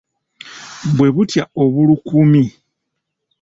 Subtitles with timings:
[0.97, 2.43] Bwe butwa obuluukuumi.